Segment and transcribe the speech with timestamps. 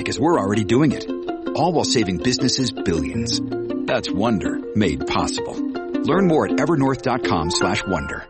[0.00, 1.04] Because we're already doing it.
[1.54, 3.38] All while saving businesses billions.
[3.84, 5.52] That's Wonder made possible.
[5.52, 8.26] Learn more at evernorth.com slash wonder.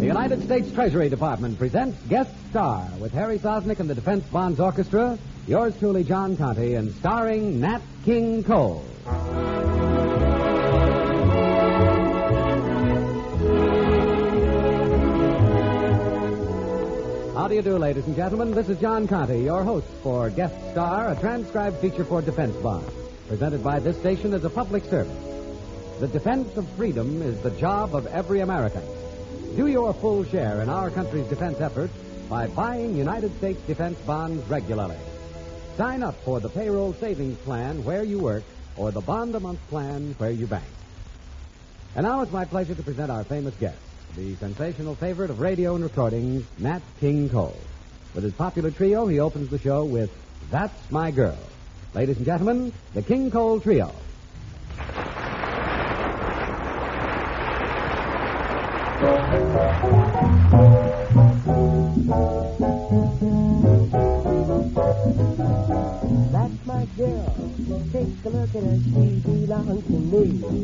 [0.00, 4.60] The United States Treasury Department presents Guest Star with Harry Sosnik and the Defense Bonds
[4.60, 8.84] Orchestra, yours truly, John Conte, and starring Nat King Cole.
[17.44, 18.52] How do you do, ladies and gentlemen?
[18.52, 22.90] This is John Conte, your host for Guest Star, a transcribed feature for Defense Bonds,
[23.28, 25.14] presented by this station as a public service.
[26.00, 28.80] The defense of freedom is the job of every American.
[29.56, 31.90] Do your full share in our country's defense effort
[32.30, 34.96] by buying United States defense bonds regularly.
[35.76, 38.44] Sign up for the payroll savings plan where you work
[38.78, 40.64] or the bond a month plan where you bank.
[41.94, 43.76] And now it's my pleasure to present our famous guest,
[44.16, 47.56] the sensational favorite of radio and recordings, Nat King Cole.
[48.14, 50.10] With his popular trio, he opens the show with
[50.50, 51.38] That's My Girl.
[51.94, 53.92] Ladies and gentlemen, the King Cole Trio.
[66.30, 67.34] That's my girl.
[67.92, 68.78] Take a look at her.
[68.78, 70.63] She belongs to me.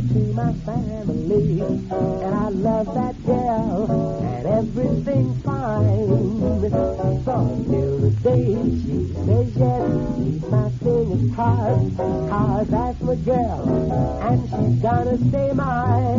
[0.00, 3.90] To my family, and I love that girl,
[4.22, 6.60] and everything's fine.
[7.24, 13.68] So till the day she says yes, keep my fingers crossed, cause that's my girl,
[14.22, 16.09] and she's gonna stay mine.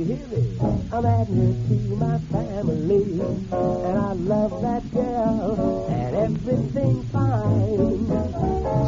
[0.00, 0.58] You hear me?
[0.92, 3.20] I'm adding her to my family.
[3.20, 8.06] And I love that girl, and everything's fine.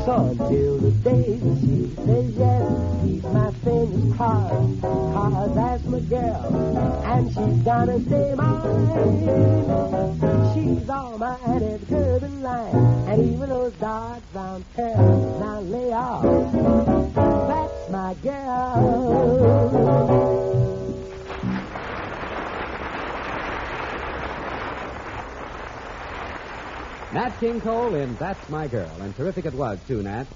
[0.06, 2.64] So until the day that she says yes,
[3.04, 4.80] keep my fingers crossed.
[4.80, 6.56] Cause that's my girl,
[7.04, 9.34] and she's gonna stay mine.
[10.54, 12.74] She's all mine at and line,
[13.08, 16.22] and even those dark brown curls now lay off.
[17.48, 19.32] That's my girl.
[27.12, 28.90] Nat King Cole in That's My Girl.
[29.00, 30.26] And terrific it was, too, Nat.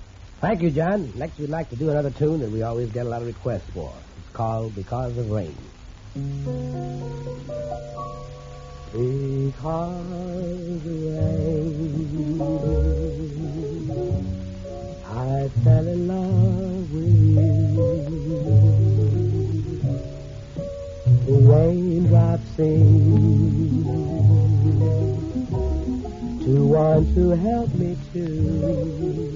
[0.43, 1.11] Thank you, John.
[1.17, 3.71] Next, we'd like to do another tune that we always get a lot of requests
[3.73, 3.91] for.
[4.19, 5.57] It's called Because of Rain.
[8.93, 10.07] Because
[10.53, 12.41] of rain,
[15.09, 17.87] I fell in love with you.
[21.25, 23.46] The raindrops sing
[26.47, 29.27] to want to help me too.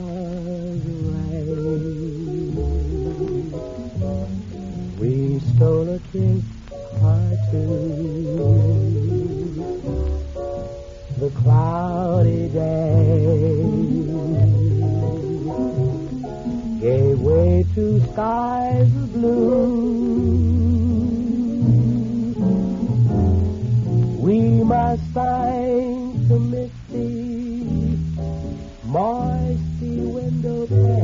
[5.00, 6.63] we stole a kiss
[29.54, 31.03] moisty window pane.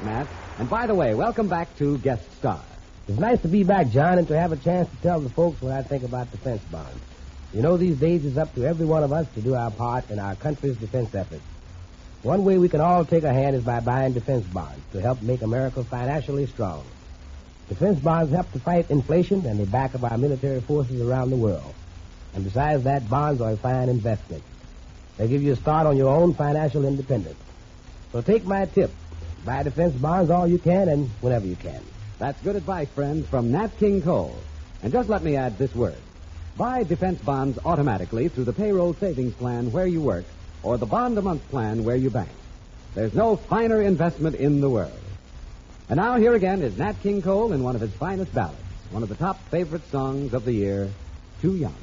[0.00, 0.26] Nat.
[0.58, 2.60] And by the way, welcome back to Guest Star.
[3.08, 5.60] It's nice to be back, John, and to have a chance to tell the folks
[5.60, 7.00] what I think about defense bonds.
[7.52, 10.08] You know, these days it's up to every one of us to do our part
[10.10, 11.42] in our country's defense efforts.
[12.22, 15.20] One way we can all take a hand is by buying defense bonds to help
[15.22, 16.84] make America financially strong.
[17.68, 21.36] Defense bonds help to fight inflation and they back up our military forces around the
[21.36, 21.74] world.
[22.34, 24.42] And besides that, bonds are a fine investment.
[25.18, 27.38] They give you a start on your own financial independence.
[28.12, 28.90] So take my tip.
[29.44, 31.82] Buy defense bonds all you can and whenever you can.
[32.18, 34.36] That's good advice, friends, from Nat King Cole.
[34.82, 35.96] And just let me add this word.
[36.56, 40.24] Buy defense bonds automatically through the payroll savings plan where you work
[40.62, 42.28] or the bond a month plan where you bank.
[42.94, 44.92] There's no finer investment in the world.
[45.88, 48.56] And now here again is Nat King Cole in one of his finest ballads,
[48.90, 50.90] one of the top favorite songs of the year,
[51.40, 51.74] Too Young.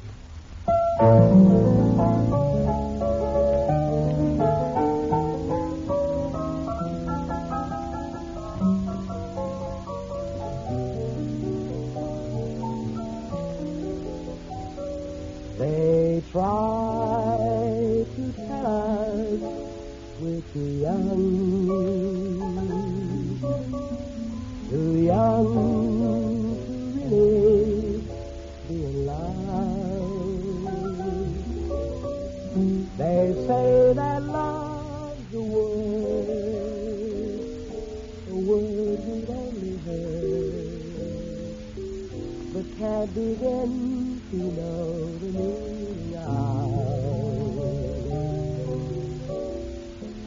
[43.06, 46.70] Begin to know the meaning of.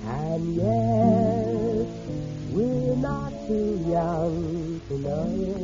[0.06, 1.88] And yet,
[2.52, 5.63] we're not too young to know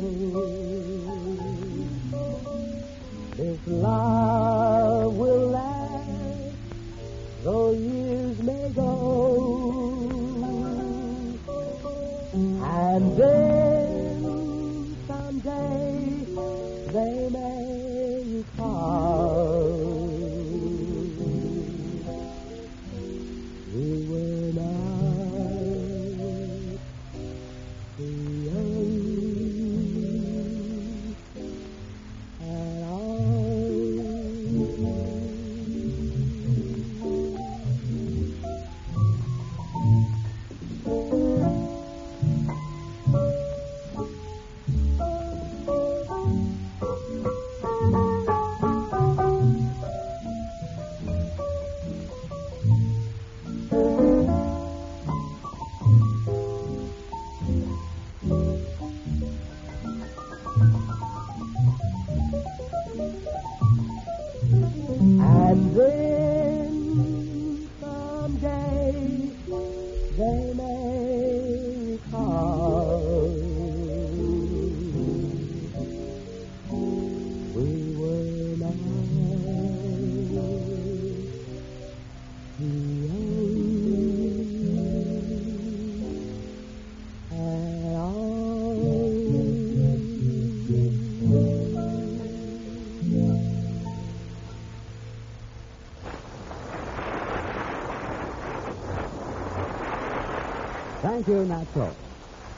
[101.20, 101.92] Thank you, Nat.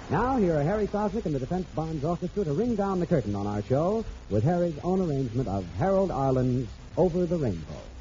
[0.09, 3.35] Now, here are Harry Sosnik and the Defense Bonds Orchestra to ring down the curtain
[3.35, 7.92] on our show with Harry's own arrangement of Harold Arlen's Over the Rainbow.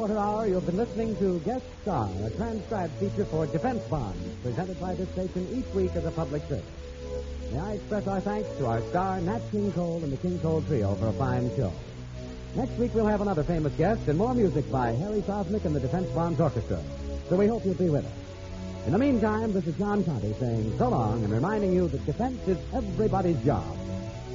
[0.00, 4.80] Quarter hour, you've been listening to Guest Star, a transcribed feature for Defense Bonds, presented
[4.80, 6.64] by this station each week as a public service.
[7.52, 10.62] May I express our thanks to our star, Nat King Cole and the King Cole
[10.62, 11.70] Trio for a fine show.
[12.54, 15.80] Next week, we'll have another famous guest and more music by Harry Sosnik and the
[15.80, 16.80] Defense Bonds Orchestra.
[17.28, 18.86] So we hope you'll be with us.
[18.86, 22.40] In the meantime, this is John Conte saying so long and reminding you that defense
[22.48, 23.76] is everybody's job.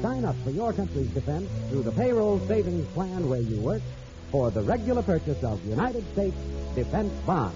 [0.03, 3.81] Sign up for your country's defense through the payroll savings plan where you work
[4.31, 6.37] for the regular purchase of United States
[6.75, 7.55] defense bonds.